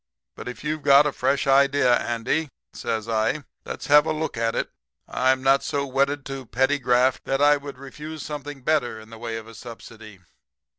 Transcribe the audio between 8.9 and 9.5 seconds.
in the way of